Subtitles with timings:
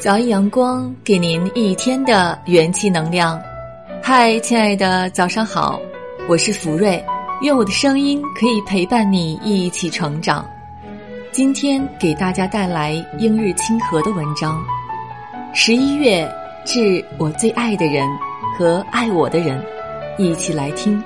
[0.00, 3.38] 早安阳光，给您一天的元气能量。
[4.02, 5.78] 嗨，亲爱的，早上好，
[6.26, 7.04] 我是福瑞，
[7.42, 10.42] 愿我的声音可以陪伴你一起成长。
[11.32, 14.64] 今天给大家带来英日清河的文章。
[15.52, 16.26] 十一月，
[16.64, 18.08] 致我最爱的人
[18.56, 19.62] 和爱我的人，
[20.16, 20.98] 一起来听。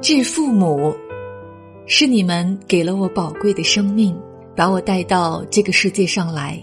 [0.00, 0.96] 致父母，
[1.84, 4.18] 是你们给了我宝贵的生命。
[4.54, 6.62] 把我带到这个世界上来，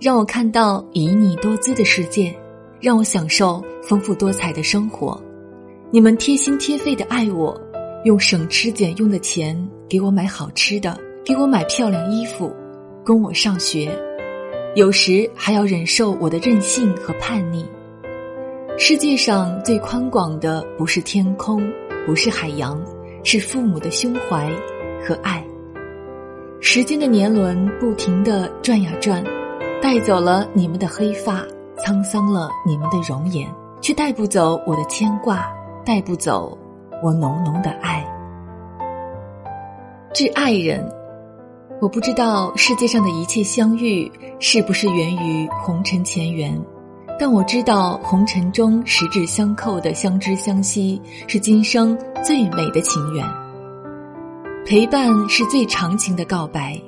[0.00, 2.34] 让我看到旖旎多姿的世界，
[2.80, 5.20] 让我享受丰富多彩的生活。
[5.90, 7.58] 你们贴心贴肺的爱我，
[8.04, 9.56] 用省吃俭用的钱
[9.88, 12.54] 给我买好吃的，给我买漂亮衣服，
[13.04, 13.90] 供我上学。
[14.74, 17.64] 有时还要忍受我的任性和叛逆。
[18.78, 21.62] 世界上最宽广的不是天空，
[22.06, 22.82] 不是海洋，
[23.22, 24.50] 是父母的胸怀
[25.06, 25.44] 和爱。
[26.64, 29.22] 时间的年轮不停地转呀转，
[29.82, 31.42] 带走了你们的黑发，
[31.76, 35.44] 沧桑了你们的容颜，却带不走我的牵挂，
[35.84, 36.56] 带不走
[37.02, 38.06] 我浓浓的爱。
[40.14, 40.88] 致爱人，
[41.80, 46.56] 我不知道世界上的一切相遇是不是源于红尘前缘，
[47.18, 53.41] 但我知道红尘中十指相扣的相知相惜，是今生最美的情缘。
[54.64, 56.80] 陪伴是最长情的告白，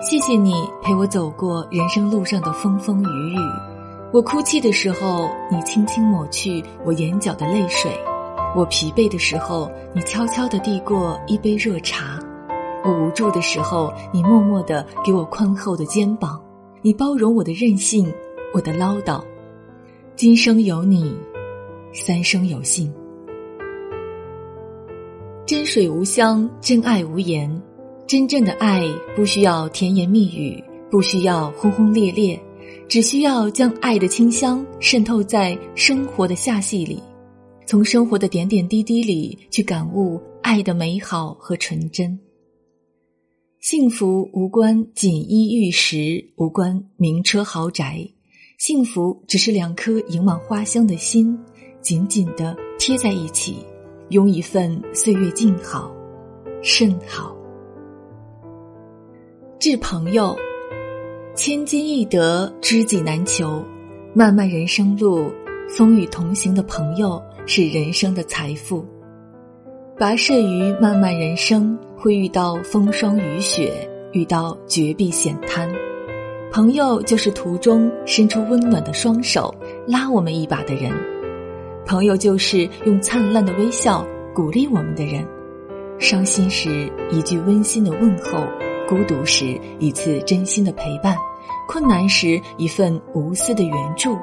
[0.00, 3.38] 谢谢你陪我走过人生路上的风风雨雨。
[4.10, 7.92] 我哭泣的时候，你轻轻抹去我眼角的泪水；
[8.56, 12.18] 我疲惫的时候，你悄悄地递过一杯热茶；
[12.82, 16.40] 我无助的时候，你默默地给我宽厚的肩膀。
[16.80, 18.10] 你包容我的任性，
[18.54, 19.22] 我的唠叨。
[20.16, 21.14] 今生有你，
[21.92, 22.90] 三生有幸。
[25.50, 27.50] 真水无香，真爱无言。
[28.06, 32.40] 真正的爱不需要甜言蜜语，不需要轰轰烈烈，
[32.88, 37.02] 只需要将爱的清香渗透在生活的下戏里，
[37.66, 42.16] 从生活的点点滴滴里去感悟爱的美好和纯真。
[43.58, 48.08] 幸福无关锦衣玉食，无关名车豪宅，
[48.56, 51.36] 幸福只是两颗盈满花香的心，
[51.80, 53.56] 紧紧的贴在一起。
[54.10, 55.94] 拥一份岁月静好，
[56.62, 57.32] 甚好。
[59.60, 60.36] 致朋友，
[61.36, 63.64] 千金易得，知己难求。
[64.12, 65.30] 漫漫人生路，
[65.68, 68.84] 风雨同行的朋友是人生的财富。
[69.96, 75.72] 跋涉于漫漫人生，会遇到风霜雨雪，遇到绝壁险滩。
[76.50, 79.54] 朋友就是途中伸出温暖的双手，
[79.86, 80.92] 拉我们一把的人。
[81.90, 85.26] 朋友就是用灿烂的微笑鼓励我们的人，
[85.98, 88.46] 伤心时一句温馨的问候，
[88.88, 91.16] 孤独时一次真心的陪伴，
[91.66, 94.16] 困难时一份无私的援助，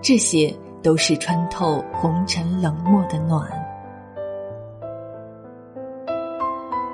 [0.00, 3.46] 这些都是穿透红尘冷漠的暖。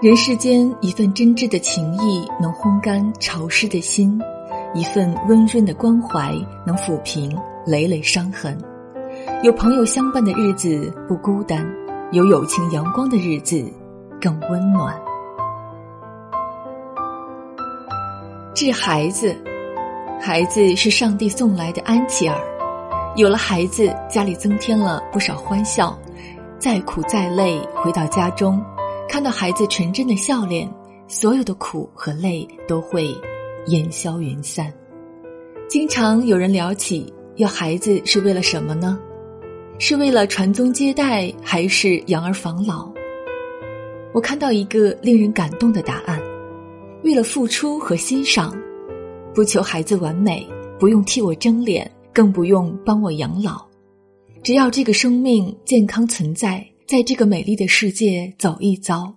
[0.03, 4.19] 人世间一份真挚的情谊，能烘干潮湿的心；
[4.75, 6.35] 一份温润的关怀，
[6.67, 8.59] 能抚平累累伤痕。
[9.43, 11.69] 有朋友相伴的日子不孤单，
[12.13, 13.69] 有友情阳光的日子
[14.21, 14.97] 更温暖。
[18.55, 19.37] 致孩子，
[20.21, 22.39] 孩子是上帝送来的安琪儿，
[23.17, 25.99] 有了孩子，家里增添了不少欢笑。
[26.57, 28.65] 再苦再累，回到家中，
[29.09, 30.73] 看到孩子纯真的笑脸，
[31.09, 33.13] 所有的苦和累都会
[33.67, 34.73] 烟消云散。
[35.69, 38.97] 经常有人聊起要孩子是为了什么呢？
[39.79, 42.93] 是为了传宗接代，还是养儿防老？
[44.15, 46.21] 我看到一个令人感动的答案：
[47.03, 48.57] 为了付出和欣赏，
[49.35, 50.47] 不求孩子完美，
[50.79, 53.67] 不用替我争脸，更不用帮我养老，
[54.43, 59.13] 只要这个生命健康存在，在这个美丽的世界走一遭，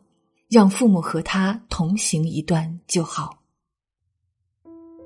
[0.50, 3.38] 让父母和他同行一段就好。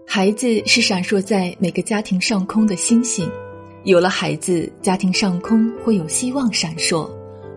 [0.07, 3.29] 孩子是闪烁在每个家庭上空的星星。
[3.83, 7.09] 有了孩子，家庭上空会有希望闪烁，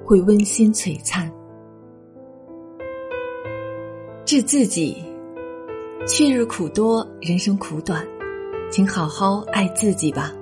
[0.05, 1.31] 会温馨璀璨。
[4.25, 4.97] 致自己，
[6.07, 8.07] 去日苦多，人生苦短，
[8.71, 10.33] 请好好爱自己吧。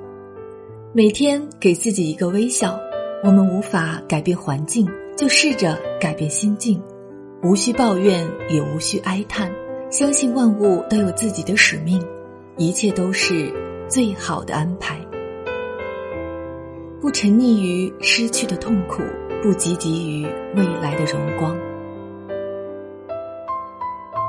[0.93, 2.79] 每天给自己一个微笑。
[3.23, 6.83] 我们无法改变环境，就试着改变心境。
[7.43, 9.53] 无需抱怨，也无需哀叹，
[9.91, 12.03] 相信万物都有自己的使命，
[12.57, 13.53] 一切都是
[13.89, 14.99] 最好的安排。
[17.01, 19.03] 不沉溺于失去的痛苦，
[19.43, 21.57] 不汲汲于未来的荣光。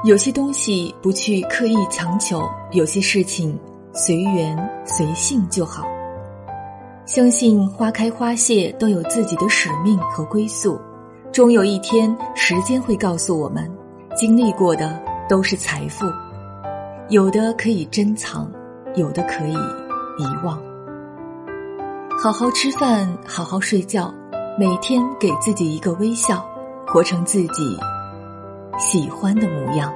[0.06, 3.60] 有些东西不去刻意强求，有些事情
[3.92, 5.86] 随缘随性就好。
[7.06, 10.80] 相信花开花谢都有自己的使命和归宿，
[11.30, 13.70] 终有一天，时间会告诉我们，
[14.16, 14.98] 经历过的
[15.28, 16.06] 都是财富，
[17.10, 18.50] 有的可以珍藏，
[18.96, 19.54] 有的可以
[20.18, 20.71] 遗忘。
[22.24, 24.14] 好好吃饭，好好睡觉，
[24.56, 26.46] 每天给自己一个微笑，
[26.86, 27.80] 活成自己。
[28.78, 29.92] 喜欢的模样。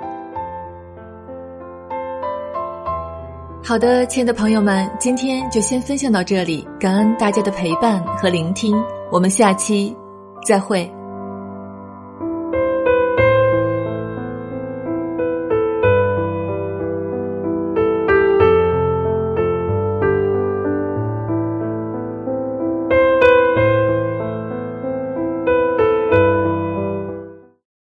[3.63, 8.75] 好的，亲爱的朋友们，今天就先分享到这里，感恩大家的陪伴和聆听，
[9.11, 9.95] 我们下期
[10.47, 10.91] 再会。